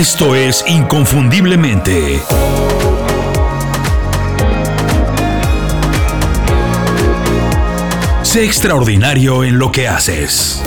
Esto 0.00 0.34
es 0.34 0.64
Inconfundiblemente. 0.66 2.20
Sé 8.22 8.46
extraordinario 8.46 9.44
en 9.44 9.58
lo 9.58 9.70
que 9.70 9.88
haces. 9.88 10.62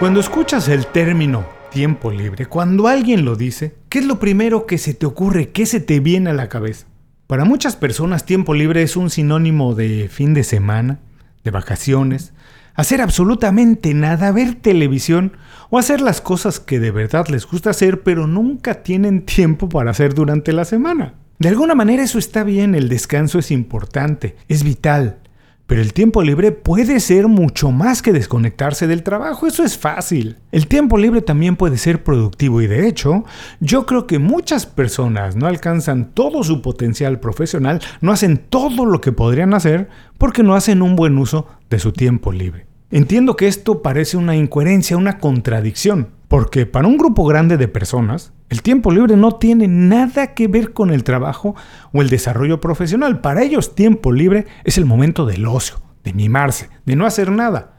Cuando 0.00 0.20
escuchas 0.20 0.68
el 0.68 0.86
término 0.86 1.44
tiempo 1.70 2.10
libre, 2.10 2.46
cuando 2.46 2.88
alguien 2.88 3.26
lo 3.26 3.36
dice, 3.36 3.74
¿qué 3.90 3.98
es 3.98 4.06
lo 4.06 4.18
primero 4.18 4.64
que 4.64 4.78
se 4.78 4.94
te 4.94 5.04
ocurre? 5.04 5.50
¿Qué 5.50 5.66
se 5.66 5.80
te 5.80 6.00
viene 6.00 6.30
a 6.30 6.32
la 6.32 6.48
cabeza? 6.48 6.86
Para 7.26 7.44
muchas 7.44 7.76
personas 7.76 8.24
tiempo 8.24 8.54
libre 8.54 8.80
es 8.80 8.96
un 8.96 9.10
sinónimo 9.10 9.74
de 9.74 10.08
fin 10.10 10.32
de 10.32 10.42
semana, 10.42 11.00
de 11.44 11.50
vacaciones, 11.50 12.32
hacer 12.76 13.00
absolutamente 13.00 13.92
nada, 13.94 14.30
ver 14.30 14.54
televisión 14.54 15.32
o 15.70 15.78
hacer 15.78 16.00
las 16.00 16.20
cosas 16.20 16.60
que 16.60 16.78
de 16.78 16.92
verdad 16.92 17.26
les 17.28 17.46
gusta 17.46 17.70
hacer 17.70 18.02
pero 18.02 18.26
nunca 18.26 18.82
tienen 18.82 19.22
tiempo 19.22 19.68
para 19.68 19.90
hacer 19.90 20.14
durante 20.14 20.52
la 20.52 20.64
semana. 20.64 21.14
De 21.38 21.48
alguna 21.48 21.74
manera 21.74 22.02
eso 22.02 22.18
está 22.18 22.44
bien, 22.44 22.74
el 22.74 22.88
descanso 22.88 23.38
es 23.38 23.50
importante, 23.50 24.36
es 24.48 24.62
vital, 24.62 25.18
pero 25.66 25.82
el 25.82 25.92
tiempo 25.92 26.22
libre 26.22 26.52
puede 26.52 27.00
ser 27.00 27.26
mucho 27.26 27.72
más 27.72 28.00
que 28.00 28.12
desconectarse 28.12 28.86
del 28.86 29.02
trabajo, 29.02 29.48
eso 29.48 29.64
es 29.64 29.76
fácil. 29.76 30.36
El 30.52 30.68
tiempo 30.68 30.96
libre 30.96 31.22
también 31.22 31.56
puede 31.56 31.76
ser 31.76 32.04
productivo 32.04 32.62
y 32.62 32.68
de 32.68 32.86
hecho, 32.86 33.24
yo 33.58 33.84
creo 33.84 34.06
que 34.06 34.20
muchas 34.20 34.64
personas 34.64 35.34
no 35.34 35.46
alcanzan 35.46 36.12
todo 36.14 36.44
su 36.44 36.62
potencial 36.62 37.18
profesional, 37.18 37.80
no 38.00 38.12
hacen 38.12 38.38
todo 38.38 38.86
lo 38.86 39.00
que 39.00 39.10
podrían 39.10 39.54
hacer 39.54 39.88
porque 40.18 40.44
no 40.44 40.54
hacen 40.54 40.82
un 40.82 40.94
buen 40.94 41.18
uso 41.18 41.48
de 41.68 41.80
su 41.80 41.92
tiempo 41.92 42.30
libre. 42.30 42.65
Entiendo 42.90 43.36
que 43.36 43.48
esto 43.48 43.82
parece 43.82 44.16
una 44.16 44.36
incoherencia, 44.36 44.96
una 44.96 45.18
contradicción, 45.18 46.08
porque 46.28 46.66
para 46.66 46.86
un 46.86 46.96
grupo 46.96 47.24
grande 47.24 47.56
de 47.56 47.66
personas, 47.66 48.32
el 48.48 48.62
tiempo 48.62 48.92
libre 48.92 49.16
no 49.16 49.32
tiene 49.32 49.66
nada 49.66 50.34
que 50.34 50.46
ver 50.46 50.72
con 50.72 50.92
el 50.92 51.02
trabajo 51.02 51.56
o 51.92 52.00
el 52.00 52.08
desarrollo 52.08 52.60
profesional. 52.60 53.20
Para 53.20 53.42
ellos 53.42 53.74
tiempo 53.74 54.12
libre 54.12 54.46
es 54.62 54.78
el 54.78 54.84
momento 54.84 55.26
del 55.26 55.46
ocio, 55.46 55.80
de 56.04 56.12
mimarse, 56.12 56.68
de 56.84 56.94
no 56.94 57.06
hacer 57.06 57.32
nada. 57.32 57.72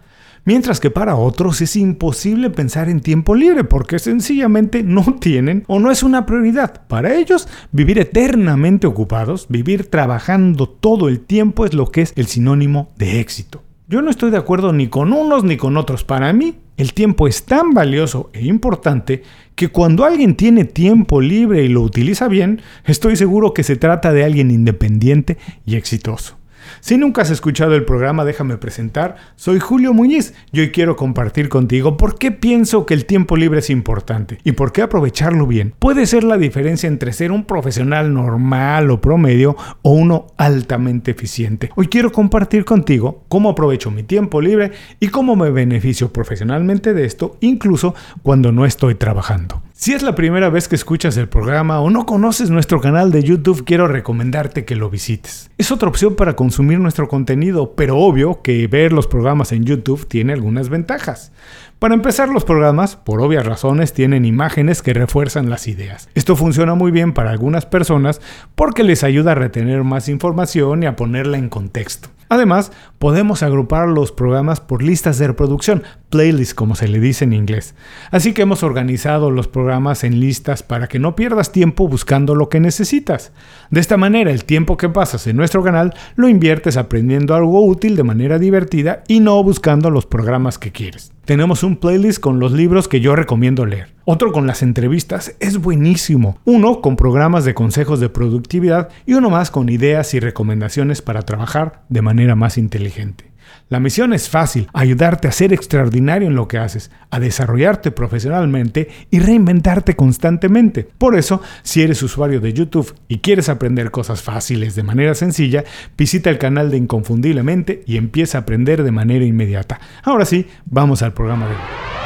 Mientras 0.44 0.82
que 0.82 0.92
para 0.92 1.16
otros 1.16 1.62
es 1.62 1.78
imposible 1.78 2.50
pensar 2.50 2.90
en 2.90 3.00
tiempo 3.00 3.34
libre 3.34 3.64
porque 3.64 4.00
sencillamente 4.00 4.84
no 4.84 5.16
tienen 5.22 5.64
o 5.68 5.80
no 5.80 5.90
es 5.90 6.04
una 6.04 6.26
prioridad. 6.26 6.86
Para 6.88 7.16
ellos, 7.16 7.48
vivir 7.72 7.98
eternamente 7.98 8.88
ocupados, 8.88 9.48
vivir 9.48 9.90
trabajando 9.90 10.68
todo 10.68 11.08
el 11.08 11.22
tiempo 11.22 11.66
es 11.66 11.74
lo 11.74 11.92
que 11.92 12.02
es 12.02 12.12
el 12.18 12.28
sinónimo 12.28 12.92
de 12.98 13.22
éxito. 13.22 13.64
Yo 13.90 14.02
no 14.02 14.10
estoy 14.10 14.32
de 14.32 14.38
acuerdo 14.38 14.74
ni 14.74 14.88
con 14.88 15.14
unos 15.14 15.46
ni 15.46 15.56
con 15.56 15.78
otros. 15.78 16.04
Para 16.04 16.34
mí, 16.34 16.56
el 16.76 16.94
tiempo 16.94 17.26
es 17.26 17.46
tan 17.46 17.72
valioso 17.72 18.30
e 18.34 18.46
importante 18.46 19.24
que 19.56 19.70
cuando 19.70 20.04
alguien 20.04 20.36
tiene 20.36 20.66
tiempo 20.66 21.22
libre 21.22 21.64
y 21.64 21.70
lo 21.70 21.84
utiliza 21.84 22.28
bien, 22.28 22.62
estoy 22.84 23.16
seguro 23.16 23.54
que 23.54 23.64
se 23.64 23.78
trata 23.78 24.12
de 24.12 24.26
alguien 24.26 24.52
independiente 24.52 25.38
y 25.66 25.78
exitoso. 25.78 26.37
Si 26.80 26.98
nunca 26.98 27.22
has 27.22 27.30
escuchado 27.30 27.76
el 27.76 27.86
programa, 27.86 28.26
déjame 28.26 28.58
presentar. 28.58 29.16
Soy 29.36 29.60
Julio 29.60 29.94
Muñiz 29.94 30.34
y 30.52 30.60
hoy 30.60 30.72
quiero 30.72 30.96
compartir 30.96 31.50
contigo 31.50 31.98
por 31.98 32.18
qué 32.18 32.32
pienso 32.32 32.86
que 32.86 32.94
el 32.94 33.06
tiempo 33.06 33.38
libre 33.38 33.60
es 33.60 33.70
importante 33.70 34.40
y 34.44 34.54
por 34.54 34.72
qué 34.72 34.82
aprovecharlo 34.82 35.48
bien 35.48 35.74
puede 35.80 36.06
ser 36.06 36.24
la 36.24 36.38
diferencia 36.38 36.88
entre 36.88 37.14
ser 37.14 37.32
un 37.32 37.46
profesional 37.46 38.14
normal 38.14 38.92
o 38.92 39.02
promedio 39.02 39.56
o 39.82 39.92
uno 39.92 40.28
altamente 40.38 41.12
eficiente. 41.12 41.72
Hoy 41.76 41.88
quiero 41.88 42.12
compartir 42.12 42.66
contigo 42.66 43.24
cómo 43.28 43.50
aprovecho 43.50 43.92
mi 43.92 44.04
tiempo 44.04 44.42
libre 44.42 44.72
y 45.00 45.10
cómo 45.10 45.36
me 45.36 45.50
beneficio 45.50 46.12
profesionalmente 46.12 46.94
de 46.94 47.06
esto, 47.06 47.38
incluso 47.42 47.96
cuando 48.24 48.52
no 48.52 48.66
estoy 48.66 48.96
trabajando. 48.96 49.67
Si 49.80 49.94
es 49.94 50.02
la 50.02 50.16
primera 50.16 50.50
vez 50.50 50.68
que 50.68 50.76
escuchas 50.76 51.18
el 51.18 51.30
programa 51.30 51.82
o 51.82 51.92
no 51.92 52.08
conoces 52.08 52.50
nuestro 52.50 52.82
canal 52.82 53.12
de 53.12 53.22
YouTube, 53.22 53.64
quiero 53.64 53.88
recomendarte 53.88 54.66
que 54.66 54.76
lo 54.76 54.90
visites. 54.90 55.52
Es 55.60 55.72
otra 55.72 55.88
opción 55.88 56.16
para 56.16 56.36
consumir 56.36 56.80
nuestro 56.80 57.08
contenido, 57.08 57.76
pero 57.76 58.00
obvio 58.00 58.42
que 58.42 58.66
ver 58.66 58.92
los 58.92 59.06
programas 59.06 59.52
en 59.52 59.66
YouTube 59.66 60.08
tiene 60.08 60.34
algunas 60.34 60.70
ventajas. 60.70 61.32
Para 61.78 61.94
empezar, 61.94 62.28
los 62.30 62.44
programas, 62.44 62.96
por 62.96 63.22
obvias 63.22 63.46
razones, 63.46 63.94
tienen 63.94 64.26
imágenes 64.26 64.82
que 64.82 64.96
refuerzan 64.96 65.52
las 65.52 65.68
ideas. 65.68 66.10
Esto 66.16 66.36
funciona 66.36 66.74
muy 66.74 66.90
bien 66.90 67.14
para 67.14 67.30
algunas 67.30 67.68
personas 67.68 68.20
porque 68.56 68.84
les 68.84 69.04
ayuda 69.04 69.34
a 69.34 69.36
retener 69.36 69.84
más 69.84 70.10
información 70.10 70.82
y 70.82 70.88
a 70.88 70.96
ponerla 70.96 71.38
en 71.38 71.50
contexto. 71.50 72.10
Además, 72.30 72.72
podemos 73.00 73.44
agrupar 73.44 73.88
los 73.88 74.12
programas 74.12 74.60
por 74.60 74.84
listas 74.84 75.18
de 75.18 75.28
reproducción, 75.28 75.84
playlists 76.10 76.54
como 76.54 76.76
se 76.76 76.88
le 76.88 77.00
dice 77.00 77.26
en 77.26 77.34
inglés. 77.34 77.76
Así 78.12 78.34
que 78.34 78.42
hemos 78.42 78.64
organizado 78.64 79.32
los 79.32 79.48
programas 79.48 80.04
en 80.04 80.20
listas 80.20 80.64
para 80.64 80.88
que 80.88 81.00
no 81.00 81.16
pierdas 81.16 81.52
tiempo 81.52 81.88
buscando 81.88 82.36
lo 82.36 82.50
que 82.50 82.60
necesitas. 82.60 83.32
De 83.70 83.80
esta 83.80 83.98
manera, 83.98 84.32
el 84.32 84.46
tiempo 84.46 84.78
que 84.78 84.90
pasas 84.90 85.28
en 85.28 85.38
nuestro 85.38 85.64
canal 85.64 85.94
lo 86.16 86.28
inviertes 86.28 86.78
aprendiendo 86.78 87.36
algo 87.36 87.66
útil 87.66 87.96
de 87.96 88.04
manera 88.04 88.40
divertida 88.40 89.04
y 89.08 89.20
no 89.20 89.42
buscando 89.44 89.90
los 89.90 90.06
programas 90.06 90.58
que 90.58 90.72
quieres. 90.72 91.17
Tenemos 91.28 91.64
un 91.64 91.76
playlist 91.76 92.22
con 92.22 92.40
los 92.40 92.54
libros 92.54 92.88
que 92.88 93.02
yo 93.02 93.14
recomiendo 93.14 93.66
leer. 93.66 93.90
Otro 94.06 94.32
con 94.32 94.48
las 94.48 94.64
entrevistas 94.64 95.36
es 95.42 95.58
buenísimo. 95.58 96.40
Uno 96.46 96.80
con 96.80 96.96
programas 96.96 97.44
de 97.44 97.54
consejos 97.54 98.00
de 98.00 98.08
productividad 98.08 98.88
y 99.06 99.16
uno 99.16 99.30
más 99.30 99.52
con 99.52 99.68
ideas 99.68 100.14
y 100.14 100.22
recomendaciones 100.22 101.02
para 101.02 101.24
trabajar 101.24 101.84
de 101.90 102.02
manera 102.02 102.36
más 102.36 102.58
inteligente. 102.58 103.27
La 103.70 103.82
misión 103.82 104.14
es 104.14 104.30
fácil, 104.30 104.70
ayudarte 104.72 105.28
a 105.28 105.34
ser 105.34 105.52
extraordinario 105.52 106.30
en 106.30 106.36
lo 106.36 106.48
que 106.48 106.58
haces, 106.58 106.90
a 107.12 107.20
desarrollarte 107.20 107.92
profesionalmente 107.92 108.88
y 109.12 109.20
reinventarte 109.20 109.98
constantemente. 109.98 110.88
Por 110.98 111.18
eso, 111.18 111.42
si 111.64 111.82
eres 111.82 112.02
usuario 112.02 112.40
de 112.40 112.54
YouTube 112.54 112.96
y 113.10 113.18
quieres 113.20 113.50
aprender 113.50 113.92
cosas 113.92 114.22
fáciles 114.22 114.76
de 114.76 114.84
manera 114.84 115.16
sencilla, 115.16 115.66
visita 115.98 116.30
el 116.30 116.38
canal 116.38 116.72
de 116.72 116.78
Inconfundiblemente 116.78 117.84
y 117.86 117.98
empieza 117.98 118.38
a 118.38 118.42
aprender 118.42 118.84
de 118.84 118.92
manera 118.92 119.26
inmediata. 119.26 119.82
Ahora 120.02 120.24
sí, 120.24 120.48
vamos 120.66 121.02
al 121.02 121.14
programa 121.14 121.48
de 121.48 121.56
hoy. 121.56 121.97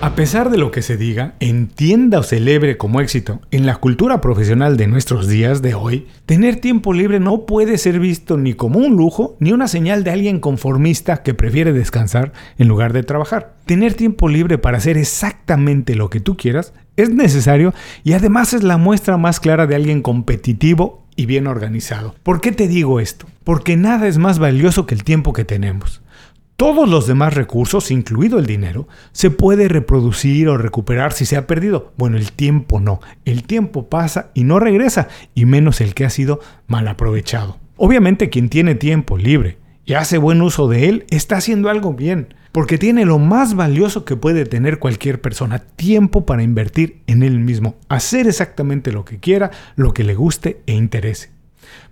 A 0.00 0.14
pesar 0.14 0.48
de 0.50 0.58
lo 0.58 0.70
que 0.70 0.80
se 0.80 0.96
diga, 0.96 1.34
entienda 1.40 2.20
o 2.20 2.22
celebre 2.22 2.76
como 2.76 3.00
éxito 3.00 3.40
en 3.50 3.66
la 3.66 3.76
cultura 3.76 4.20
profesional 4.20 4.76
de 4.76 4.86
nuestros 4.86 5.26
días 5.26 5.60
de 5.60 5.74
hoy, 5.74 6.06
tener 6.24 6.60
tiempo 6.60 6.92
libre 6.92 7.18
no 7.18 7.46
puede 7.46 7.78
ser 7.78 7.98
visto 7.98 8.36
ni 8.36 8.54
como 8.54 8.78
un 8.78 8.96
lujo 8.96 9.36
ni 9.40 9.50
una 9.50 9.66
señal 9.66 10.04
de 10.04 10.12
alguien 10.12 10.38
conformista 10.38 11.24
que 11.24 11.34
prefiere 11.34 11.72
descansar 11.72 12.32
en 12.58 12.68
lugar 12.68 12.92
de 12.92 13.02
trabajar. 13.02 13.56
Tener 13.66 13.94
tiempo 13.94 14.28
libre 14.28 14.56
para 14.56 14.78
hacer 14.78 14.96
exactamente 14.96 15.96
lo 15.96 16.10
que 16.10 16.20
tú 16.20 16.36
quieras 16.36 16.74
es 16.96 17.10
necesario 17.10 17.74
y 18.04 18.12
además 18.12 18.54
es 18.54 18.62
la 18.62 18.76
muestra 18.76 19.16
más 19.16 19.40
clara 19.40 19.66
de 19.66 19.74
alguien 19.74 20.02
competitivo 20.02 21.08
y 21.16 21.26
bien 21.26 21.48
organizado. 21.48 22.14
¿Por 22.22 22.40
qué 22.40 22.52
te 22.52 22.68
digo 22.68 23.00
esto? 23.00 23.26
Porque 23.42 23.76
nada 23.76 24.06
es 24.06 24.18
más 24.18 24.38
valioso 24.38 24.86
que 24.86 24.94
el 24.94 25.02
tiempo 25.02 25.32
que 25.32 25.44
tenemos. 25.44 26.02
Todos 26.58 26.88
los 26.88 27.06
demás 27.06 27.34
recursos, 27.34 27.92
incluido 27.92 28.40
el 28.40 28.46
dinero, 28.46 28.88
se 29.12 29.30
puede 29.30 29.68
reproducir 29.68 30.48
o 30.48 30.58
recuperar 30.58 31.12
si 31.12 31.24
se 31.24 31.36
ha 31.36 31.46
perdido. 31.46 31.92
Bueno, 31.96 32.16
el 32.16 32.32
tiempo 32.32 32.80
no. 32.80 32.98
El 33.24 33.44
tiempo 33.44 33.88
pasa 33.88 34.32
y 34.34 34.42
no 34.42 34.58
regresa, 34.58 35.06
y 35.36 35.44
menos 35.44 35.80
el 35.80 35.94
que 35.94 36.04
ha 36.04 36.10
sido 36.10 36.40
mal 36.66 36.88
aprovechado. 36.88 37.58
Obviamente 37.76 38.28
quien 38.28 38.48
tiene 38.48 38.74
tiempo 38.74 39.16
libre 39.16 39.58
y 39.84 39.94
hace 39.94 40.18
buen 40.18 40.42
uso 40.42 40.66
de 40.66 40.88
él 40.88 41.04
está 41.10 41.36
haciendo 41.36 41.70
algo 41.70 41.92
bien, 41.92 42.34
porque 42.50 42.76
tiene 42.76 43.04
lo 43.04 43.20
más 43.20 43.54
valioso 43.54 44.04
que 44.04 44.16
puede 44.16 44.44
tener 44.44 44.80
cualquier 44.80 45.20
persona, 45.20 45.60
tiempo 45.60 46.26
para 46.26 46.42
invertir 46.42 47.02
en 47.06 47.22
él 47.22 47.38
mismo, 47.38 47.76
hacer 47.88 48.26
exactamente 48.26 48.90
lo 48.90 49.04
que 49.04 49.20
quiera, 49.20 49.52
lo 49.76 49.94
que 49.94 50.02
le 50.02 50.16
guste 50.16 50.60
e 50.66 50.72
interese. 50.72 51.37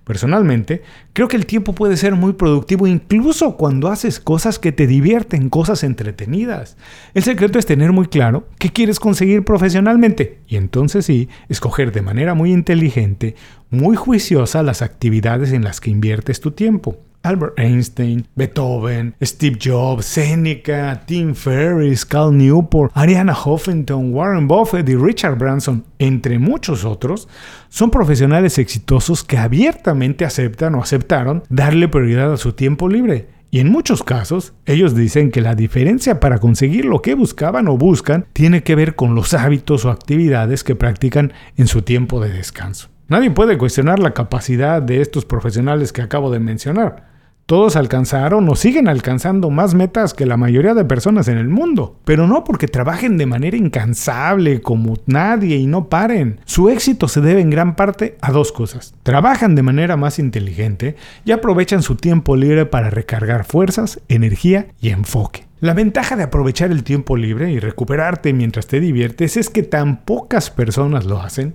Personalmente, 0.06 0.83
creo 1.15 1.27
que 1.27 1.37
el 1.37 1.47
tiempo 1.47 1.72
puede 1.72 1.97
ser 1.97 2.15
muy 2.15 2.34
productivo 2.34 2.87
incluso 2.87 3.56
cuando 3.56 3.89
haces 3.89 4.21
cosas 4.21 4.61
que 4.61 4.71
te 4.71 4.87
divierten, 4.87 5.50
cosas 5.50 5.83
entretenidas. 5.83 6.77
El 7.12 7.25
secreto 7.25 7.59
es 7.59 7.67
tener 7.67 7.91
muy 7.91 8.06
claro 8.06 8.47
qué 8.61 8.70
quieres 8.70 9.00
conseguir 9.00 9.44
profesionalmente 9.44 10.38
y 10.47 10.58
entonces 10.58 11.06
sí, 11.06 11.29
escoger 11.49 11.91
de 11.91 12.03
manera 12.03 12.35
muy 12.35 12.53
inteligente, 12.53 13.35
muy 13.69 13.97
juiciosa 13.97 14.62
las 14.62 14.81
actividades 14.81 15.50
en 15.50 15.64
las 15.64 15.81
que 15.81 15.91
inviertes 15.91 16.38
tu 16.38 16.53
tiempo. 16.53 17.00
Albert 17.26 17.58
Einstein, 17.58 18.26
Beethoven, 18.37 19.14
Steve 19.20 19.58
Jobs, 19.61 20.06
Seneca, 20.06 21.02
Tim 21.06 21.34
Ferriss, 21.34 22.06
Cal 22.06 22.37
Newport, 22.37 22.93
Ariana 22.94 23.34
Huffington, 23.34 24.14
Warren 24.14 24.46
Buffett 24.46 24.88
y 24.88 24.94
Richard 24.94 25.37
Branson, 25.37 25.84
entre 25.99 26.38
muchos 26.38 26.84
otros, 26.84 27.28
son 27.69 27.90
profesionales 27.90 28.58
exitosos 28.58 29.25
que 29.25 29.38
abiertamente 29.38 30.25
aceptan 30.25 30.76
o 30.76 30.82
aceptaron 30.82 31.43
darle 31.49 31.88
prioridad 31.88 32.32
a 32.32 32.37
su 32.37 32.52
tiempo 32.52 32.88
libre. 32.88 33.29
Y 33.50 33.61
en 33.61 33.70
muchos 33.70 34.02
casos, 34.02 34.52
ellos 34.64 34.94
dicen 34.94 35.31
que 35.31 35.40
la 35.40 35.55
diferencia 35.55 36.20
para 36.20 36.38
conseguir 36.38 36.84
lo 36.84 37.02
que 37.02 37.14
buscaban 37.14 37.69
o 37.69 37.76
buscan 37.76 38.26
tiene 38.32 38.62
que 38.62 38.75
ver 38.75 38.94
con 38.94 39.14
los 39.14 39.34
hábitos 39.34 39.84
o 39.84 39.90
actividades 39.90 40.62
que 40.62 40.76
practican 40.76 41.32
en 41.56 41.67
su 41.67 41.82
tiempo 41.82 42.20
de 42.20 42.32
descanso. 42.32 42.88
Nadie 43.08 43.31
puede 43.31 43.56
cuestionar 43.56 44.00
la 44.00 44.14
capacidad 44.14 44.82
de 44.82 45.00
estos 45.00 45.25
profesionales 45.25 45.93
que 45.93 46.02
acabo 46.02 46.31
de 46.31 46.40
mencionar. 46.40 47.16
Todos 47.46 47.76
alcanzaron 47.76 48.48
o 48.48 48.56
siguen 48.56 48.88
alcanzando 48.88 49.50
más 49.50 49.72
metas 49.72 50.14
que 50.14 50.26
la 50.26 50.37
mayoría 50.37 50.75
de 50.75 50.84
personas 50.84 51.28
en 51.28 51.38
el 51.38 51.46
mundo. 51.46 51.94
Pero 52.04 52.26
no 52.26 52.43
porque 52.43 52.66
trabajen 52.66 53.19
de 53.19 53.26
manera 53.26 53.56
incansable 53.56 54.60
como 54.60 54.96
nadie 55.06 55.54
y 55.54 55.69
no 55.69 55.88
paren. 55.88 56.40
Su 56.44 56.70
éxito 56.70 57.06
se 57.06 57.20
debe 57.20 57.40
en 57.40 57.50
gran 57.50 57.76
parte 57.76 58.19
a 58.20 58.32
dos 58.32 58.50
cosas. 58.50 58.94
Trabajan 59.04 59.54
de 59.54 59.62
manera 59.62 59.96
más 59.96 60.19
inteligente 60.19 60.96
y 61.25 61.31
aprovechan 61.31 61.84
su 61.84 61.94
tiempo 61.94 62.34
libre 62.34 62.66
para 62.66 62.90
recargar 62.90 63.44
fuerzas, 63.44 64.00
energía 64.08 64.66
y 64.81 64.88
enfoque. 64.88 65.46
La 65.60 65.72
ventaja 65.72 66.16
de 66.16 66.25
aprovechar 66.25 66.72
el 66.72 66.82
tiempo 66.82 67.16
libre 67.16 67.52
y 67.52 67.60
recuperarte 67.60 68.32
mientras 68.32 68.66
te 68.66 68.81
diviertes 68.81 69.37
es 69.37 69.50
que 69.50 69.62
tan 69.62 69.98
pocas 69.98 70.50
personas 70.50 71.04
lo 71.04 71.22
hacen 71.22 71.54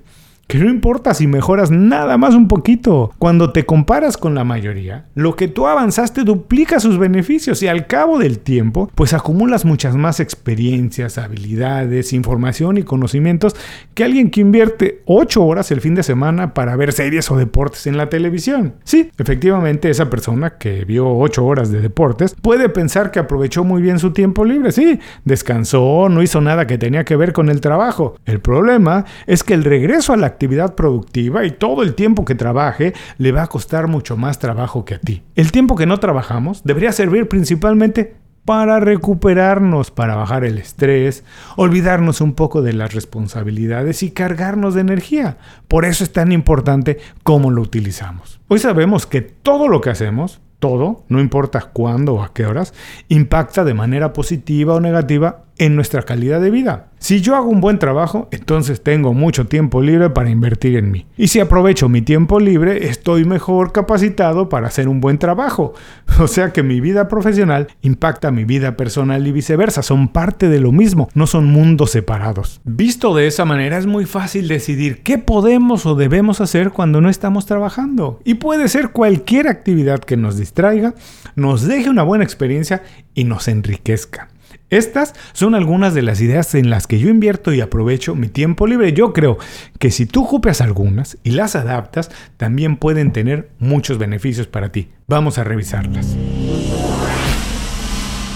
que 0.52 0.58
no 0.58 0.70
importa 0.70 1.14
si 1.14 1.28
mejoras 1.28 1.72
nada 1.72 2.18
más 2.18 2.36
un 2.36 2.50
poquito. 2.50 3.14
Cuando 3.20 3.54
te 3.54 3.66
comparas 3.66 4.18
con 4.18 4.36
la 4.36 4.44
mayoría, 4.44 5.06
lo 5.16 5.38
que 5.38 5.48
tú 5.48 5.66
avanzaste 5.66 6.26
duplica 6.26 6.82
sus 6.82 6.98
beneficios 6.98 7.64
y 7.64 7.70
al 7.70 7.88
cabo 7.88 8.20
del 8.20 8.40
tiempo, 8.40 8.92
pues 8.94 9.14
acumulas 9.14 9.64
muchas 9.64 9.96
más 9.96 10.20
experiencias, 10.20 11.18
habilidades, 11.18 12.12
información 12.12 12.78
y 12.78 12.84
conocimientos 12.84 13.56
que 13.94 14.04
alguien 14.04 14.30
que 14.30 14.42
invierte 14.42 15.04
8 15.06 15.42
horas 15.42 15.72
el 15.72 15.80
fin 15.80 15.96
de 15.96 16.04
semana 16.04 16.54
para 16.54 16.76
ver 16.76 16.92
series 16.92 17.32
o 17.32 17.38
deportes 17.38 17.88
en 17.88 17.96
la 17.96 18.10
televisión. 18.10 18.74
Sí, 18.84 19.10
efectivamente 19.18 19.90
esa 19.90 20.10
persona 20.10 20.58
que 20.58 20.84
vio 20.84 21.18
8 21.18 21.46
horas 21.46 21.72
de 21.72 21.80
deportes 21.80 22.36
puede 22.42 22.68
pensar 22.68 23.12
que 23.12 23.20
aprovechó 23.20 23.64
muy 23.64 23.82
bien 23.82 24.00
su 24.00 24.12
tiempo 24.12 24.44
libre. 24.44 24.74
Sí, 24.74 25.00
descansó, 25.24 26.10
no 26.10 26.22
hizo 26.22 26.42
nada 26.42 26.68
que 26.68 26.78
tenía 26.78 27.06
que 27.06 27.16
ver 27.16 27.32
con 27.32 27.48
el 27.48 27.62
trabajo. 27.62 28.18
El 28.26 28.42
problema 28.42 29.06
es 29.28 29.46
que 29.46 29.54
el 29.54 29.64
regreso 29.64 30.12
a 30.12 30.18
la 30.18 30.41
actividad 30.42 30.74
productiva 30.74 31.46
y 31.46 31.52
todo 31.52 31.84
el 31.84 31.94
tiempo 31.94 32.26
que 32.26 32.34
trabaje 32.34 32.94
le 33.20 33.32
va 33.32 33.44
a 33.44 33.48
costar 33.48 33.88
mucho 33.88 34.18
más 34.18 34.40
trabajo 34.40 34.86
que 34.86 34.96
a 34.96 35.00
ti. 35.00 35.22
El 35.36 35.52
tiempo 35.52 35.76
que 35.76 35.86
no 35.86 36.00
trabajamos 36.00 36.64
debería 36.64 36.92
servir 36.92 37.28
principalmente 37.28 38.16
para 38.44 38.80
recuperarnos, 38.80 39.92
para 39.92 40.16
bajar 40.16 40.44
el 40.44 40.58
estrés, 40.58 41.24
olvidarnos 41.58 42.22
un 42.22 42.34
poco 42.34 42.64
de 42.64 42.74
las 42.74 42.92
responsabilidades 42.92 44.02
y 44.02 44.10
cargarnos 44.10 44.74
de 44.74 44.82
energía. 44.82 45.38
Por 45.68 45.86
eso 45.86 46.04
es 46.04 46.12
tan 46.12 46.32
importante 46.32 46.98
cómo 47.22 47.52
lo 47.52 47.62
utilizamos. 47.62 48.42
Hoy 48.48 48.58
sabemos 48.58 49.06
que 49.06 49.22
todo 49.22 49.68
lo 49.68 49.80
que 49.80 49.92
hacemos, 49.92 50.42
todo, 50.58 51.04
no 51.08 51.20
importa 51.20 51.70
cuándo 51.72 52.16
o 52.16 52.24
a 52.24 52.34
qué 52.34 52.48
horas, 52.48 52.74
impacta 53.10 53.64
de 53.64 53.76
manera 53.76 54.12
positiva 54.12 54.74
o 54.74 54.80
negativa 54.80 55.44
en 55.58 55.76
nuestra 55.76 56.04
calidad 56.04 56.42
de 56.42 56.50
vida. 56.50 56.88
Si 57.02 57.20
yo 57.20 57.36
hago 57.36 57.50
un 57.50 57.62
buen 57.62 57.80
trabajo, 57.80 58.28
entonces 58.32 58.84
tengo 58.84 59.16
mucho 59.16 59.48
tiempo 59.48 59.82
libre 59.82 60.12
para 60.12 60.30
invertir 60.30 60.78
en 60.78 60.92
mí. 60.92 61.08
Y 61.18 61.30
si 61.30 61.40
aprovecho 61.40 61.90
mi 61.90 62.04
tiempo 62.04 62.40
libre, 62.40 62.88
estoy 62.88 63.26
mejor 63.26 63.72
capacitado 63.72 64.50
para 64.50 64.68
hacer 64.68 64.88
un 64.88 65.02
buen 65.02 65.18
trabajo. 65.18 65.74
O 66.20 66.28
sea 66.28 66.54
que 66.54 66.62
mi 66.62 66.82
vida 66.82 67.08
profesional 67.08 67.68
impacta 67.82 68.32
mi 68.32 68.44
vida 68.44 68.78
personal 68.78 69.26
y 69.26 69.32
viceversa. 69.32 69.82
Son 69.82 70.10
parte 70.10 70.50
de 70.50 70.60
lo 70.60 70.72
mismo, 70.72 71.10
no 71.16 71.26
son 71.26 71.46
mundos 71.46 71.92
separados. 71.92 72.62
Visto 72.64 73.16
de 73.16 73.26
esa 73.26 73.46
manera 73.46 73.80
es 73.80 73.88
muy 73.88 74.06
fácil 74.06 74.48
decidir 74.48 75.02
qué 75.02 75.18
podemos 75.18 75.86
o 75.88 75.96
debemos 75.96 76.42
hacer 76.42 76.70
cuando 76.70 77.02
no 77.02 77.10
estamos 77.10 77.48
trabajando. 77.48 78.20
Y 78.24 78.36
puede 78.36 78.68
ser 78.68 78.90
cualquier 78.90 79.48
actividad 79.48 80.00
que 80.00 80.18
nos 80.18 80.38
distraiga, 80.38 80.94
nos 81.36 81.68
deje 81.68 81.90
una 81.90 82.04
buena 82.04 82.24
experiencia 82.24 82.84
y 83.16 83.24
nos 83.24 83.48
enriquezca. 83.48 84.31
Estas 84.72 85.14
son 85.34 85.54
algunas 85.54 85.94
de 85.94 86.02
las 86.02 86.22
ideas 86.22 86.56
en 86.56 86.70
las 86.70 86.88
que 86.88 86.98
yo 86.98 87.10
invierto 87.10 87.52
y 87.52 87.60
aprovecho 87.60 88.16
mi 88.16 88.30
tiempo 88.30 88.68
libre. 88.68 88.94
Yo 88.94 89.12
creo 89.12 89.38
que 89.80 89.92
si 89.92 90.06
tú 90.06 90.26
copias 90.26 90.62
algunas 90.62 91.18
y 91.24 91.32
las 91.32 91.58
adaptas, 91.58 92.10
también 92.38 92.78
pueden 92.78 93.12
tener 93.12 93.50
muchos 93.60 93.98
beneficios 93.98 94.48
para 94.48 94.72
ti. 94.72 94.88
Vamos 95.08 95.38
a 95.38 95.44
revisarlas. 95.44 96.16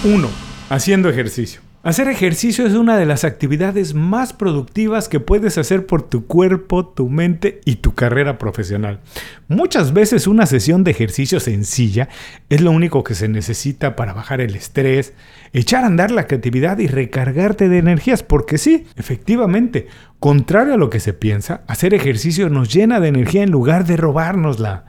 1. 0.03 0.29
Haciendo 0.69 1.07
ejercicio. 1.07 1.61
Hacer 1.85 2.07
ejercicio 2.07 2.65
es 2.65 2.73
una 2.73 2.97
de 2.97 3.05
las 3.05 3.25
actividades 3.25 3.93
más 3.93 4.33
productivas 4.33 5.07
que 5.07 5.19
puedes 5.19 5.59
hacer 5.59 5.85
por 5.85 6.01
tu 6.01 6.25
cuerpo, 6.25 6.83
tu 6.83 7.09
mente 7.09 7.61
y 7.63 7.75
tu 7.75 7.93
carrera 7.93 8.39
profesional. 8.39 9.01
Muchas 9.47 9.93
veces 9.93 10.25
una 10.25 10.47
sesión 10.47 10.83
de 10.83 10.89
ejercicio 10.89 11.39
sencilla 11.39 12.09
es 12.49 12.61
lo 12.61 12.71
único 12.71 13.03
que 13.03 13.13
se 13.13 13.27
necesita 13.27 13.95
para 13.95 14.13
bajar 14.13 14.41
el 14.41 14.55
estrés, 14.55 15.13
echar 15.53 15.83
a 15.83 15.87
andar 15.87 16.09
la 16.09 16.25
creatividad 16.25 16.79
y 16.79 16.87
recargarte 16.87 17.69
de 17.69 17.77
energías, 17.77 18.23
porque 18.23 18.57
sí, 18.57 18.87
efectivamente, 18.95 19.85
contrario 20.19 20.73
a 20.73 20.77
lo 20.77 20.89
que 20.89 20.99
se 20.99 21.13
piensa, 21.13 21.61
hacer 21.67 21.93
ejercicio 21.93 22.49
nos 22.49 22.73
llena 22.73 22.99
de 22.99 23.09
energía 23.09 23.43
en 23.43 23.51
lugar 23.51 23.85
de 23.85 23.97
robárnosla. 23.97 24.85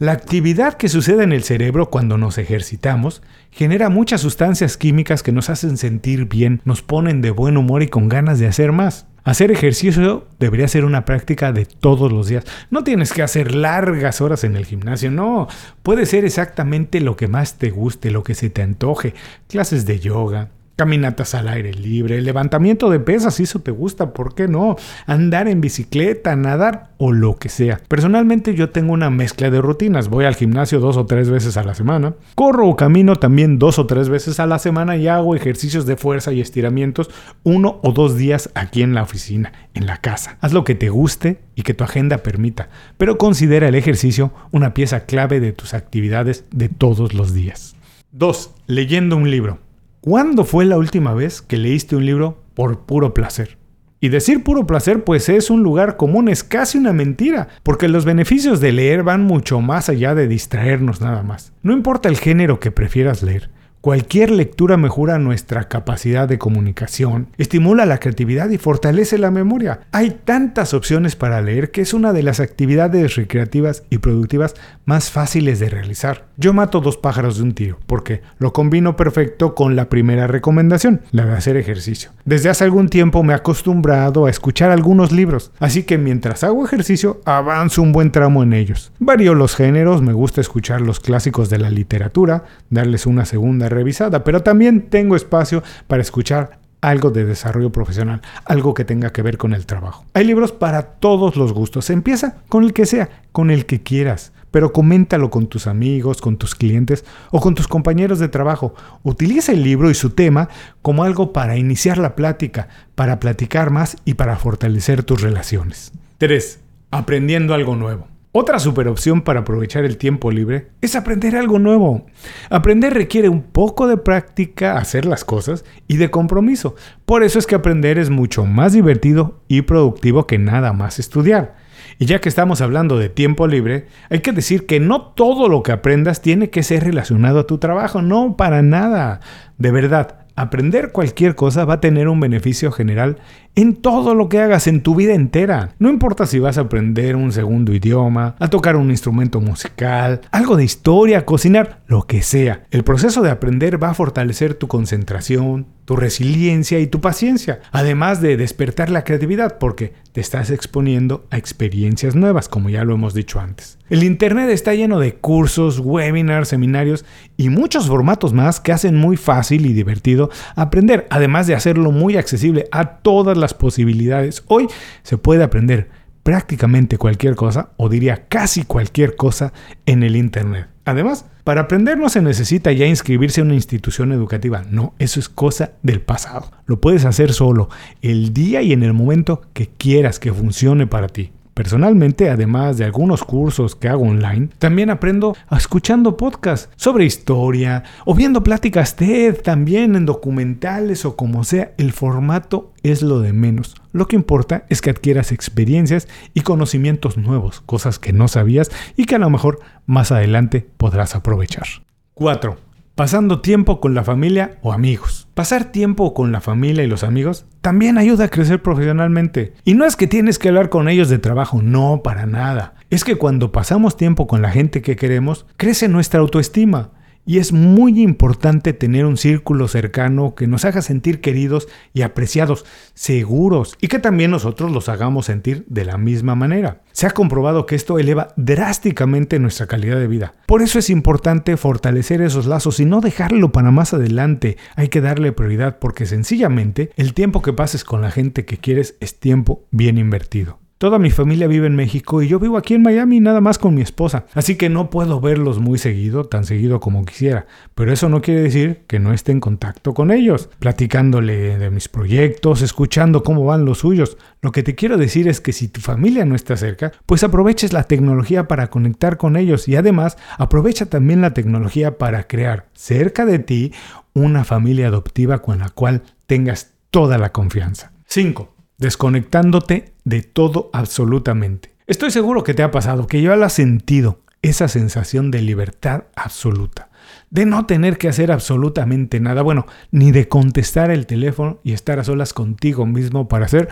La 0.00 0.12
actividad 0.12 0.78
que 0.78 0.88
sucede 0.88 1.24
en 1.24 1.32
el 1.32 1.42
cerebro 1.42 1.90
cuando 1.90 2.16
nos 2.16 2.38
ejercitamos 2.38 3.20
genera 3.50 3.90
muchas 3.90 4.22
sustancias 4.22 4.78
químicas 4.78 5.22
que 5.22 5.30
nos 5.30 5.50
hacen 5.50 5.76
sentir 5.76 6.24
bien, 6.24 6.62
nos 6.64 6.80
ponen 6.80 7.20
de 7.20 7.30
buen 7.30 7.58
humor 7.58 7.82
y 7.82 7.88
con 7.88 8.08
ganas 8.08 8.38
de 8.38 8.46
hacer 8.46 8.72
más. 8.72 9.06
Hacer 9.24 9.50
ejercicio 9.50 10.26
debería 10.38 10.68
ser 10.68 10.86
una 10.86 11.04
práctica 11.04 11.52
de 11.52 11.66
todos 11.66 12.10
los 12.10 12.28
días. 12.28 12.46
No 12.70 12.82
tienes 12.82 13.12
que 13.12 13.22
hacer 13.22 13.54
largas 13.54 14.22
horas 14.22 14.42
en 14.42 14.56
el 14.56 14.64
gimnasio, 14.64 15.10
no. 15.10 15.48
Puede 15.82 16.06
ser 16.06 16.24
exactamente 16.24 17.02
lo 17.02 17.14
que 17.18 17.28
más 17.28 17.58
te 17.58 17.68
guste, 17.68 18.10
lo 18.10 18.22
que 18.22 18.34
se 18.34 18.48
te 18.48 18.62
antoje. 18.62 19.12
Clases 19.48 19.84
de 19.84 20.00
yoga, 20.00 20.48
Caminatas 20.80 21.34
al 21.34 21.46
aire 21.48 21.74
libre, 21.74 22.22
levantamiento 22.22 22.88
de 22.88 23.00
pesas, 23.00 23.34
si 23.34 23.42
eso 23.42 23.58
te 23.58 23.70
gusta, 23.70 24.14
¿por 24.14 24.34
qué 24.34 24.48
no? 24.48 24.76
Andar 25.04 25.46
en 25.46 25.60
bicicleta, 25.60 26.34
nadar 26.36 26.92
o 26.96 27.12
lo 27.12 27.36
que 27.36 27.50
sea. 27.50 27.82
Personalmente 27.86 28.54
yo 28.54 28.70
tengo 28.70 28.94
una 28.94 29.10
mezcla 29.10 29.50
de 29.50 29.60
rutinas. 29.60 30.08
Voy 30.08 30.24
al 30.24 30.36
gimnasio 30.36 30.80
dos 30.80 30.96
o 30.96 31.04
tres 31.04 31.28
veces 31.28 31.58
a 31.58 31.64
la 31.64 31.74
semana. 31.74 32.14
Corro 32.34 32.66
o 32.66 32.76
camino 32.76 33.16
también 33.16 33.58
dos 33.58 33.78
o 33.78 33.86
tres 33.86 34.08
veces 34.08 34.40
a 34.40 34.46
la 34.46 34.58
semana 34.58 34.96
y 34.96 35.06
hago 35.06 35.36
ejercicios 35.36 35.84
de 35.84 35.98
fuerza 35.98 36.32
y 36.32 36.40
estiramientos 36.40 37.10
uno 37.42 37.78
o 37.82 37.92
dos 37.92 38.16
días 38.16 38.48
aquí 38.54 38.80
en 38.80 38.94
la 38.94 39.02
oficina, 39.02 39.52
en 39.74 39.84
la 39.84 39.98
casa. 39.98 40.38
Haz 40.40 40.54
lo 40.54 40.64
que 40.64 40.74
te 40.74 40.88
guste 40.88 41.40
y 41.56 41.60
que 41.60 41.74
tu 41.74 41.84
agenda 41.84 42.22
permita, 42.22 42.70
pero 42.96 43.18
considera 43.18 43.68
el 43.68 43.74
ejercicio 43.74 44.32
una 44.50 44.72
pieza 44.72 45.00
clave 45.00 45.40
de 45.40 45.52
tus 45.52 45.74
actividades 45.74 46.46
de 46.50 46.70
todos 46.70 47.12
los 47.12 47.34
días. 47.34 47.76
2. 48.12 48.54
Leyendo 48.66 49.18
un 49.18 49.30
libro. 49.30 49.58
¿Cuándo 50.02 50.46
fue 50.46 50.64
la 50.64 50.78
última 50.78 51.12
vez 51.12 51.42
que 51.42 51.58
leíste 51.58 51.94
un 51.94 52.06
libro 52.06 52.42
por 52.54 52.86
puro 52.86 53.12
placer? 53.12 53.58
Y 54.00 54.08
decir 54.08 54.42
puro 54.42 54.66
placer 54.66 55.04
pues 55.04 55.28
es 55.28 55.50
un 55.50 55.62
lugar 55.62 55.98
común, 55.98 56.30
es 56.30 56.42
casi 56.42 56.78
una 56.78 56.94
mentira, 56.94 57.48
porque 57.62 57.86
los 57.86 58.06
beneficios 58.06 58.60
de 58.60 58.72
leer 58.72 59.02
van 59.02 59.24
mucho 59.24 59.60
más 59.60 59.90
allá 59.90 60.14
de 60.14 60.26
distraernos 60.26 61.02
nada 61.02 61.22
más. 61.22 61.52
No 61.62 61.74
importa 61.74 62.08
el 62.08 62.16
género 62.16 62.60
que 62.60 62.70
prefieras 62.70 63.22
leer, 63.22 63.50
Cualquier 63.80 64.30
lectura 64.30 64.76
mejora 64.76 65.18
nuestra 65.18 65.68
capacidad 65.68 66.28
de 66.28 66.36
comunicación, 66.36 67.28
estimula 67.38 67.86
la 67.86 67.96
creatividad 67.96 68.50
y 68.50 68.58
fortalece 68.58 69.16
la 69.16 69.30
memoria. 69.30 69.80
Hay 69.90 70.18
tantas 70.22 70.74
opciones 70.74 71.16
para 71.16 71.40
leer 71.40 71.70
que 71.70 71.80
es 71.80 71.94
una 71.94 72.12
de 72.12 72.22
las 72.22 72.40
actividades 72.40 73.16
recreativas 73.16 73.84
y 73.88 73.96
productivas 73.96 74.54
más 74.84 75.10
fáciles 75.10 75.60
de 75.60 75.70
realizar. 75.70 76.26
Yo 76.36 76.52
mato 76.52 76.82
dos 76.82 76.98
pájaros 76.98 77.38
de 77.38 77.44
un 77.44 77.54
tiro 77.54 77.78
porque 77.86 78.20
lo 78.38 78.52
combino 78.52 78.96
perfecto 78.96 79.54
con 79.54 79.76
la 79.76 79.88
primera 79.88 80.26
recomendación, 80.26 81.00
la 81.10 81.24
de 81.24 81.32
hacer 81.32 81.56
ejercicio. 81.56 82.10
Desde 82.26 82.50
hace 82.50 82.64
algún 82.64 82.90
tiempo 82.90 83.22
me 83.22 83.32
he 83.32 83.36
acostumbrado 83.36 84.26
a 84.26 84.30
escuchar 84.30 84.70
algunos 84.70 85.10
libros, 85.10 85.52
así 85.58 85.84
que 85.84 85.96
mientras 85.96 86.44
hago 86.44 86.66
ejercicio 86.66 87.22
avanzo 87.24 87.80
un 87.80 87.92
buen 87.92 88.12
tramo 88.12 88.42
en 88.42 88.52
ellos. 88.52 88.92
Varío 88.98 89.34
los 89.34 89.56
géneros, 89.56 90.02
me 90.02 90.12
gusta 90.12 90.42
escuchar 90.42 90.82
los 90.82 91.00
clásicos 91.00 91.48
de 91.48 91.56
la 91.56 91.70
literatura, 91.70 92.44
darles 92.68 93.06
una 93.06 93.24
segunda 93.24 93.69
revisada, 93.70 94.24
pero 94.24 94.42
también 94.42 94.90
tengo 94.90 95.16
espacio 95.16 95.62
para 95.86 96.02
escuchar 96.02 96.60
algo 96.80 97.10
de 97.10 97.24
desarrollo 97.24 97.70
profesional, 97.70 98.22
algo 98.44 98.74
que 98.74 98.84
tenga 98.84 99.10
que 99.10 99.22
ver 99.22 99.36
con 99.36 99.52
el 99.52 99.66
trabajo. 99.66 100.04
Hay 100.14 100.24
libros 100.24 100.52
para 100.52 100.82
todos 100.82 101.36
los 101.36 101.52
gustos. 101.52 101.90
Empieza 101.90 102.36
con 102.48 102.64
el 102.64 102.72
que 102.72 102.86
sea, 102.86 103.10
con 103.32 103.50
el 103.50 103.66
que 103.66 103.82
quieras, 103.82 104.32
pero 104.50 104.72
coméntalo 104.72 105.30
con 105.30 105.46
tus 105.46 105.66
amigos, 105.66 106.20
con 106.20 106.36
tus 106.36 106.54
clientes 106.54 107.04
o 107.30 107.40
con 107.40 107.54
tus 107.54 107.68
compañeros 107.68 108.18
de 108.18 108.28
trabajo. 108.28 108.74
Utiliza 109.02 109.52
el 109.52 109.62
libro 109.62 109.90
y 109.90 109.94
su 109.94 110.10
tema 110.10 110.48
como 110.82 111.04
algo 111.04 111.32
para 111.32 111.56
iniciar 111.56 111.98
la 111.98 112.16
plática, 112.16 112.68
para 112.94 113.20
platicar 113.20 113.70
más 113.70 113.96
y 114.04 114.14
para 114.14 114.36
fortalecer 114.36 115.02
tus 115.02 115.20
relaciones. 115.20 115.92
3. 116.18 116.60
Aprendiendo 116.90 117.54
algo 117.54 117.76
nuevo. 117.76 118.09
Otra 118.32 118.60
super 118.60 118.86
opción 118.86 119.22
para 119.22 119.40
aprovechar 119.40 119.84
el 119.84 119.96
tiempo 119.96 120.30
libre 120.30 120.68
es 120.82 120.94
aprender 120.94 121.34
algo 121.34 121.58
nuevo. 121.58 122.06
Aprender 122.48 122.94
requiere 122.94 123.28
un 123.28 123.42
poco 123.42 123.88
de 123.88 123.96
práctica, 123.96 124.78
hacer 124.78 125.04
las 125.04 125.24
cosas 125.24 125.64
y 125.88 125.96
de 125.96 126.12
compromiso. 126.12 126.76
Por 127.06 127.24
eso 127.24 127.40
es 127.40 127.48
que 127.48 127.56
aprender 127.56 127.98
es 127.98 128.08
mucho 128.08 128.46
más 128.46 128.72
divertido 128.72 129.40
y 129.48 129.62
productivo 129.62 130.28
que 130.28 130.38
nada 130.38 130.72
más 130.72 131.00
estudiar. 131.00 131.56
Y 131.98 132.06
ya 132.06 132.20
que 132.20 132.28
estamos 132.28 132.60
hablando 132.60 132.98
de 132.98 133.08
tiempo 133.08 133.48
libre, 133.48 133.88
hay 134.10 134.20
que 134.20 134.30
decir 134.30 134.64
que 134.64 134.78
no 134.78 135.02
todo 135.02 135.48
lo 135.48 135.64
que 135.64 135.72
aprendas 135.72 136.22
tiene 136.22 136.50
que 136.50 136.62
ser 136.62 136.84
relacionado 136.84 137.40
a 137.40 137.46
tu 137.48 137.58
trabajo, 137.58 138.00
no 138.00 138.36
para 138.36 138.62
nada. 138.62 139.18
De 139.58 139.72
verdad, 139.72 140.20
aprender 140.36 140.92
cualquier 140.92 141.34
cosa 141.34 141.64
va 141.64 141.74
a 141.74 141.80
tener 141.80 142.06
un 142.06 142.20
beneficio 142.20 142.70
general 142.70 143.18
en 143.60 143.76
todo 143.76 144.14
lo 144.14 144.28
que 144.28 144.40
hagas 144.40 144.66
en 144.66 144.82
tu 144.82 144.94
vida 144.94 145.14
entera. 145.14 145.74
No 145.78 145.90
importa 145.90 146.26
si 146.26 146.38
vas 146.38 146.58
a 146.58 146.62
aprender 146.62 147.16
un 147.16 147.32
segundo 147.32 147.74
idioma, 147.74 148.36
a 148.38 148.48
tocar 148.48 148.76
un 148.76 148.90
instrumento 148.90 149.40
musical, 149.40 150.20
algo 150.30 150.56
de 150.56 150.64
historia, 150.64 151.24
cocinar, 151.24 151.80
lo 151.86 152.06
que 152.06 152.22
sea. 152.22 152.64
El 152.70 152.84
proceso 152.84 153.22
de 153.22 153.30
aprender 153.30 153.82
va 153.82 153.90
a 153.90 153.94
fortalecer 153.94 154.54
tu 154.54 154.68
concentración, 154.68 155.66
tu 155.84 155.96
resiliencia 155.96 156.78
y 156.78 156.86
tu 156.86 157.00
paciencia, 157.00 157.60
además 157.72 158.20
de 158.20 158.36
despertar 158.36 158.90
la 158.90 159.02
creatividad 159.02 159.58
porque 159.58 159.92
te 160.12 160.20
estás 160.20 160.50
exponiendo 160.50 161.26
a 161.30 161.36
experiencias 161.36 162.14
nuevas, 162.14 162.48
como 162.48 162.70
ya 162.70 162.84
lo 162.84 162.94
hemos 162.94 163.12
dicho 163.12 163.40
antes. 163.40 163.76
El 163.88 164.04
Internet 164.04 164.50
está 164.50 164.72
lleno 164.74 165.00
de 165.00 165.16
cursos, 165.16 165.80
webinars, 165.80 166.48
seminarios 166.48 167.04
y 167.36 167.48
muchos 167.48 167.88
formatos 167.88 168.32
más 168.32 168.60
que 168.60 168.70
hacen 168.70 168.94
muy 168.94 169.16
fácil 169.16 169.66
y 169.66 169.72
divertido 169.72 170.30
aprender, 170.54 171.08
además 171.10 171.48
de 171.48 171.56
hacerlo 171.56 171.90
muy 171.90 172.16
accesible 172.16 172.68
a 172.70 172.98
todas 172.98 173.36
posibilidades. 173.54 174.44
Hoy 174.46 174.68
se 175.02 175.18
puede 175.18 175.42
aprender 175.42 175.88
prácticamente 176.22 176.98
cualquier 176.98 177.34
cosa, 177.34 177.70
o 177.76 177.88
diría 177.88 178.26
casi 178.28 178.64
cualquier 178.64 179.16
cosa, 179.16 179.52
en 179.86 180.02
el 180.02 180.16
Internet. 180.16 180.68
Además, 180.84 181.26
para 181.44 181.62
aprender 181.62 181.98
no 181.98 182.08
se 182.08 182.22
necesita 182.22 182.72
ya 182.72 182.86
inscribirse 182.86 183.40
en 183.40 183.48
una 183.48 183.54
institución 183.54 184.12
educativa, 184.12 184.64
no, 184.70 184.94
eso 184.98 185.18
es 185.18 185.28
cosa 185.28 185.72
del 185.82 186.00
pasado. 186.00 186.50
Lo 186.66 186.80
puedes 186.80 187.04
hacer 187.04 187.32
solo, 187.32 187.68
el 188.02 188.32
día 188.34 188.62
y 188.62 188.72
en 188.72 188.82
el 188.82 188.92
momento 188.92 189.42
que 189.52 189.68
quieras 189.68 190.18
que 190.18 190.32
funcione 190.32 190.86
para 190.86 191.08
ti. 191.08 191.32
Personalmente, 191.60 192.30
además 192.30 192.78
de 192.78 192.86
algunos 192.86 193.22
cursos 193.22 193.76
que 193.76 193.86
hago 193.86 194.04
online, 194.04 194.48
también 194.58 194.88
aprendo 194.88 195.36
escuchando 195.54 196.16
podcasts 196.16 196.70
sobre 196.76 197.04
historia 197.04 197.84
o 198.06 198.14
viendo 198.14 198.42
pláticas 198.42 198.96
TED 198.96 199.42
también 199.42 199.94
en 199.94 200.06
documentales 200.06 201.04
o 201.04 201.16
como 201.16 201.44
sea. 201.44 201.74
El 201.76 201.92
formato 201.92 202.72
es 202.82 203.02
lo 203.02 203.20
de 203.20 203.34
menos. 203.34 203.74
Lo 203.92 204.08
que 204.08 204.16
importa 204.16 204.64
es 204.70 204.80
que 204.80 204.88
adquieras 204.88 205.32
experiencias 205.32 206.08
y 206.32 206.40
conocimientos 206.40 207.18
nuevos, 207.18 207.60
cosas 207.60 207.98
que 207.98 208.14
no 208.14 208.26
sabías 208.26 208.70
y 208.96 209.04
que 209.04 209.16
a 209.16 209.18
lo 209.18 209.28
mejor 209.28 209.60
más 209.84 210.12
adelante 210.12 210.66
podrás 210.78 211.14
aprovechar. 211.14 211.66
4 212.14 212.69
pasando 213.00 213.40
tiempo 213.40 213.80
con 213.80 213.94
la 213.94 214.04
familia 214.04 214.58
o 214.60 214.74
amigos. 214.74 215.26
Pasar 215.32 215.72
tiempo 215.72 216.12
con 216.12 216.32
la 216.32 216.42
familia 216.42 216.84
y 216.84 216.86
los 216.86 217.02
amigos 217.02 217.46
también 217.62 217.96
ayuda 217.96 218.26
a 218.26 218.28
crecer 218.28 218.60
profesionalmente. 218.60 219.54
Y 219.64 219.72
no 219.72 219.86
es 219.86 219.96
que 219.96 220.06
tienes 220.06 220.38
que 220.38 220.48
hablar 220.48 220.68
con 220.68 220.86
ellos 220.86 221.08
de 221.08 221.18
trabajo, 221.18 221.62
no, 221.62 222.02
para 222.04 222.26
nada. 222.26 222.74
Es 222.90 223.02
que 223.02 223.16
cuando 223.16 223.52
pasamos 223.52 223.96
tiempo 223.96 224.26
con 224.26 224.42
la 224.42 224.50
gente 224.50 224.82
que 224.82 224.96
queremos, 224.96 225.46
crece 225.56 225.88
nuestra 225.88 226.20
autoestima 226.20 226.90
y 227.26 227.38
es 227.38 227.52
muy 227.52 228.00
importante 228.00 228.72
tener 228.72 229.04
un 229.04 229.16
círculo 229.16 229.68
cercano 229.68 230.34
que 230.34 230.46
nos 230.46 230.64
haga 230.64 230.82
sentir 230.82 231.20
queridos 231.20 231.68
y 231.92 232.02
apreciados, 232.02 232.64
seguros 232.94 233.76
y 233.80 233.88
que 233.88 233.98
también 233.98 234.30
nosotros 234.30 234.72
los 234.72 234.88
hagamos 234.88 235.26
sentir 235.26 235.64
de 235.68 235.84
la 235.84 235.98
misma 235.98 236.34
manera. 236.34 236.82
Se 236.92 237.06
ha 237.06 237.10
comprobado 237.10 237.66
que 237.66 237.76
esto 237.76 237.98
eleva 237.98 238.28
drásticamente 238.36 239.38
nuestra 239.38 239.66
calidad 239.66 239.98
de 239.98 240.06
vida. 240.06 240.34
Por 240.46 240.62
eso 240.62 240.78
es 240.78 240.90
importante 240.90 241.56
fortalecer 241.56 242.20
esos 242.20 242.46
lazos 242.46 242.80
y 242.80 242.84
no 242.84 243.00
dejarlo 243.00 243.52
para 243.52 243.70
más 243.70 243.94
adelante. 243.94 244.56
Hay 244.76 244.88
que 244.88 245.00
darle 245.00 245.32
prioridad 245.32 245.78
porque 245.78 246.06
sencillamente 246.06 246.90
el 246.96 247.14
tiempo 247.14 247.42
que 247.42 247.52
pases 247.52 247.84
con 247.84 248.02
la 248.02 248.10
gente 248.10 248.44
que 248.44 248.58
quieres 248.58 248.96
es 249.00 249.18
tiempo 249.18 249.66
bien 249.70 249.98
invertido. 249.98 250.58
Toda 250.80 250.98
mi 250.98 251.10
familia 251.10 251.46
vive 251.46 251.66
en 251.66 251.76
México 251.76 252.22
y 252.22 252.28
yo 252.28 252.38
vivo 252.38 252.56
aquí 252.56 252.72
en 252.72 252.80
Miami 252.80 253.20
nada 253.20 253.42
más 253.42 253.58
con 253.58 253.74
mi 253.74 253.82
esposa, 253.82 254.24
así 254.32 254.56
que 254.56 254.70
no 254.70 254.88
puedo 254.88 255.20
verlos 255.20 255.58
muy 255.58 255.76
seguido, 255.76 256.24
tan 256.24 256.44
seguido 256.44 256.80
como 256.80 257.04
quisiera, 257.04 257.46
pero 257.74 257.92
eso 257.92 258.08
no 258.08 258.22
quiere 258.22 258.40
decir 258.40 258.84
que 258.86 258.98
no 258.98 259.12
esté 259.12 259.30
en 259.32 259.40
contacto 259.40 259.92
con 259.92 260.10
ellos, 260.10 260.48
platicándole 260.58 261.58
de 261.58 261.68
mis 261.68 261.90
proyectos, 261.90 262.62
escuchando 262.62 263.22
cómo 263.22 263.44
van 263.44 263.66
los 263.66 263.80
suyos. 263.80 264.16
Lo 264.40 264.52
que 264.52 264.62
te 264.62 264.74
quiero 264.74 264.96
decir 264.96 265.28
es 265.28 265.42
que 265.42 265.52
si 265.52 265.68
tu 265.68 265.82
familia 265.82 266.24
no 266.24 266.34
está 266.34 266.56
cerca, 266.56 266.92
pues 267.04 267.22
aproveches 267.24 267.74
la 267.74 267.84
tecnología 267.84 268.48
para 268.48 268.70
conectar 268.70 269.18
con 269.18 269.36
ellos 269.36 269.68
y 269.68 269.76
además 269.76 270.16
aprovecha 270.38 270.86
también 270.86 271.20
la 271.20 271.34
tecnología 271.34 271.98
para 271.98 272.26
crear 272.26 272.70
cerca 272.72 273.26
de 273.26 273.38
ti 273.38 273.74
una 274.14 274.44
familia 274.44 274.86
adoptiva 274.86 275.42
con 275.42 275.58
la 275.58 275.68
cual 275.68 276.04
tengas 276.26 276.72
toda 276.90 277.18
la 277.18 277.32
confianza. 277.32 277.92
5 278.06 278.59
desconectándote 278.80 279.92
de 280.04 280.22
todo 280.22 280.70
absolutamente. 280.72 281.70
Estoy 281.86 282.10
seguro 282.10 282.42
que 282.42 282.54
te 282.54 282.64
ha 282.64 282.70
pasado, 282.70 283.06
que 283.06 283.22
ya 283.22 283.36
lo 283.36 283.44
has 283.44 283.52
sentido, 283.52 284.20
esa 284.42 284.68
sensación 284.68 285.30
de 285.30 285.42
libertad 285.42 286.04
absoluta, 286.16 286.88
de 287.30 287.46
no 287.46 287.66
tener 287.66 287.98
que 287.98 288.08
hacer 288.08 288.32
absolutamente 288.32 289.20
nada, 289.20 289.42
bueno, 289.42 289.66
ni 289.90 290.12
de 290.12 290.28
contestar 290.28 290.90
el 290.90 291.06
teléfono 291.06 291.60
y 291.62 291.72
estar 291.72 291.98
a 291.98 292.04
solas 292.04 292.32
contigo 292.32 292.86
mismo 292.86 293.28
para 293.28 293.44
hacer 293.44 293.68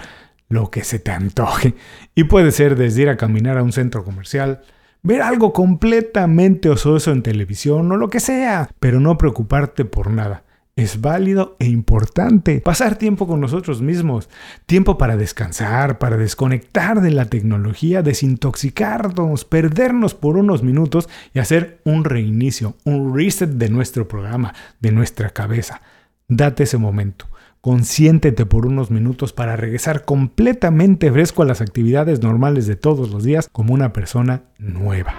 lo 0.48 0.70
que 0.70 0.84
se 0.84 0.98
te 0.98 1.10
antoje. 1.10 1.74
Y 2.14 2.24
puede 2.24 2.52
ser 2.52 2.76
desde 2.76 3.02
ir 3.02 3.08
a 3.08 3.16
caminar 3.16 3.56
a 3.56 3.62
un 3.62 3.72
centro 3.72 4.04
comercial, 4.04 4.60
ver 5.02 5.22
algo 5.22 5.54
completamente 5.54 6.68
ososo 6.68 7.12
en 7.12 7.22
televisión 7.22 7.90
o 7.90 7.96
lo 7.96 8.10
que 8.10 8.20
sea, 8.20 8.68
pero 8.78 9.00
no 9.00 9.16
preocuparte 9.16 9.86
por 9.86 10.10
nada 10.10 10.42
es 10.78 11.00
válido 11.00 11.56
e 11.58 11.66
importante. 11.66 12.60
Pasar 12.60 12.94
tiempo 12.94 13.26
con 13.26 13.40
nosotros 13.40 13.82
mismos, 13.82 14.28
tiempo 14.64 14.96
para 14.96 15.16
descansar, 15.16 15.98
para 15.98 16.16
desconectar 16.16 17.00
de 17.00 17.10
la 17.10 17.24
tecnología, 17.24 18.02
desintoxicarnos, 18.02 19.44
perdernos 19.44 20.14
por 20.14 20.36
unos 20.36 20.62
minutos 20.62 21.08
y 21.34 21.40
hacer 21.40 21.80
un 21.84 22.04
reinicio, 22.04 22.76
un 22.84 23.12
reset 23.12 23.50
de 23.50 23.70
nuestro 23.70 24.06
programa, 24.06 24.54
de 24.78 24.92
nuestra 24.92 25.30
cabeza. 25.30 25.82
Date 26.28 26.62
ese 26.62 26.78
momento. 26.78 27.26
Consiéntete 27.60 28.46
por 28.46 28.64
unos 28.64 28.92
minutos 28.92 29.32
para 29.32 29.56
regresar 29.56 30.04
completamente 30.04 31.10
fresco 31.10 31.42
a 31.42 31.46
las 31.46 31.60
actividades 31.60 32.22
normales 32.22 32.68
de 32.68 32.76
todos 32.76 33.10
los 33.10 33.24
días 33.24 33.48
como 33.50 33.74
una 33.74 33.92
persona 33.92 34.44
nueva. 34.60 35.12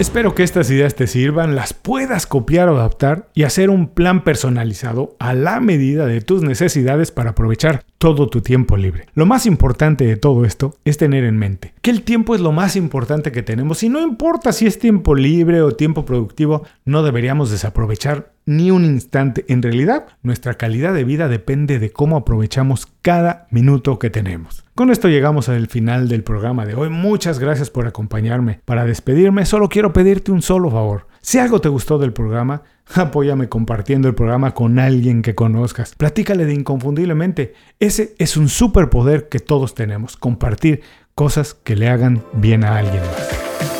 Espero 0.00 0.34
que 0.34 0.42
estas 0.42 0.70
ideas 0.70 0.94
te 0.94 1.06
sirvan, 1.06 1.54
las 1.54 1.74
puedas 1.74 2.26
copiar 2.26 2.70
o 2.70 2.78
adaptar 2.78 3.28
y 3.34 3.42
hacer 3.42 3.68
un 3.68 3.86
plan 3.86 4.24
personalizado 4.24 5.14
a 5.18 5.34
la 5.34 5.60
medida 5.60 6.06
de 6.06 6.22
tus 6.22 6.42
necesidades 6.42 7.10
para 7.10 7.32
aprovechar 7.32 7.84
todo 8.00 8.28
tu 8.28 8.40
tiempo 8.40 8.78
libre. 8.78 9.04
Lo 9.12 9.26
más 9.26 9.44
importante 9.44 10.06
de 10.06 10.16
todo 10.16 10.46
esto 10.46 10.74
es 10.86 10.96
tener 10.96 11.24
en 11.24 11.36
mente 11.36 11.74
que 11.82 11.90
el 11.90 12.00
tiempo 12.00 12.34
es 12.34 12.40
lo 12.40 12.50
más 12.50 12.74
importante 12.74 13.30
que 13.30 13.42
tenemos 13.42 13.82
y 13.82 13.90
no 13.90 14.00
importa 14.00 14.52
si 14.52 14.66
es 14.66 14.78
tiempo 14.78 15.14
libre 15.14 15.60
o 15.60 15.72
tiempo 15.72 16.06
productivo, 16.06 16.64
no 16.86 17.02
deberíamos 17.02 17.50
desaprovechar 17.50 18.32
ni 18.46 18.70
un 18.70 18.86
instante. 18.86 19.44
En 19.48 19.60
realidad, 19.60 20.06
nuestra 20.22 20.54
calidad 20.54 20.94
de 20.94 21.04
vida 21.04 21.28
depende 21.28 21.78
de 21.78 21.90
cómo 21.90 22.16
aprovechamos 22.16 22.86
cada 23.02 23.46
minuto 23.50 23.98
que 23.98 24.08
tenemos. 24.08 24.64
Con 24.74 24.90
esto 24.90 25.08
llegamos 25.08 25.50
al 25.50 25.66
final 25.66 26.08
del 26.08 26.24
programa 26.24 26.64
de 26.64 26.74
hoy. 26.74 26.88
Muchas 26.88 27.38
gracias 27.38 27.68
por 27.68 27.86
acompañarme. 27.86 28.60
Para 28.64 28.86
despedirme, 28.86 29.44
solo 29.44 29.68
quiero 29.68 29.92
pedirte 29.92 30.32
un 30.32 30.40
solo 30.40 30.70
favor. 30.70 31.06
Si 31.20 31.38
algo 31.38 31.60
te 31.60 31.68
gustó 31.68 31.98
del 31.98 32.14
programa, 32.14 32.62
apóyame 32.94 33.48
compartiendo 33.48 34.08
el 34.08 34.14
programa 34.14 34.54
con 34.54 34.78
alguien 34.78 35.22
que 35.22 35.34
conozcas. 35.34 35.94
Platícale 35.96 36.44
de 36.44 36.54
inconfundiblemente. 36.54 37.54
Ese 37.78 38.14
es 38.18 38.36
un 38.36 38.48
superpoder 38.48 39.28
que 39.28 39.38
todos 39.40 39.74
tenemos, 39.74 40.16
compartir 40.16 40.82
cosas 41.14 41.54
que 41.54 41.76
le 41.76 41.88
hagan 41.88 42.22
bien 42.32 42.64
a 42.64 42.78
alguien 42.78 43.02
más. 43.02 43.79